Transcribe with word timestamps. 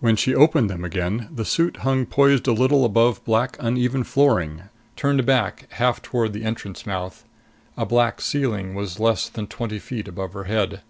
When 0.00 0.16
she 0.16 0.34
opened 0.34 0.68
them 0.68 0.84
again, 0.84 1.28
the 1.32 1.44
suit 1.44 1.76
hung 1.86 2.04
poised 2.04 2.48
a 2.48 2.52
little 2.52 2.84
above 2.84 3.24
black 3.24 3.56
uneven 3.60 4.02
flooring, 4.02 4.62
turned 4.96 5.24
back 5.24 5.68
half 5.74 6.02
toward 6.02 6.32
the 6.32 6.42
entrance 6.42 6.84
mouth. 6.84 7.24
A 7.76 7.86
black 7.86 8.20
ceiling 8.20 8.74
was 8.74 8.98
less 8.98 9.28
than 9.28 9.46
twenty 9.46 9.78
feet 9.78 10.08
above 10.08 10.32
her 10.32 10.44
head. 10.50 10.82